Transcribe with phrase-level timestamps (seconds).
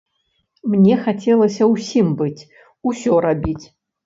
[0.71, 2.41] Мне хацелася ўсім быць,
[2.95, 3.61] усё рабіць.